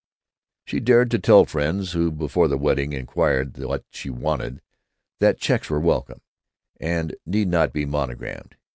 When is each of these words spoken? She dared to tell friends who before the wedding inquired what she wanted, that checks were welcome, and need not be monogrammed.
She 0.65 0.79
dared 0.79 1.11
to 1.11 1.19
tell 1.19 1.45
friends 1.45 1.91
who 1.91 2.09
before 2.09 2.47
the 2.47 2.57
wedding 2.57 2.91
inquired 2.91 3.55
what 3.63 3.85
she 3.91 4.09
wanted, 4.09 4.59
that 5.19 5.37
checks 5.37 5.69
were 5.69 5.79
welcome, 5.79 6.21
and 6.79 7.15
need 7.27 7.49
not 7.49 7.71
be 7.71 7.85
monogrammed. 7.85 8.55